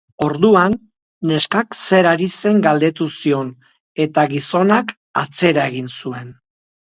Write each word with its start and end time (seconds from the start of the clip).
Orduan, 0.25 0.75
neskak 1.31 1.75
zer 1.81 2.07
ari 2.11 2.29
zen 2.37 2.57
galdetu 2.67 3.07
zion 3.17 3.51
eta 4.07 4.25
gizonak 4.31 4.95
atzera 5.25 5.69
egin 5.73 5.93
zuen. 6.01 6.35